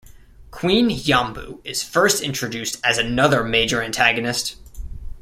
[0.49, 4.55] Queen Yambu is first introduced as another major antagonist.